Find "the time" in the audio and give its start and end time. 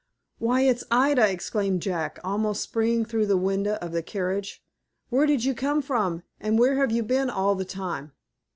7.53-8.11